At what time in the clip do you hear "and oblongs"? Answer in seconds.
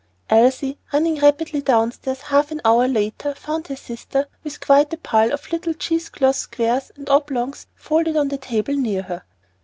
6.95-7.67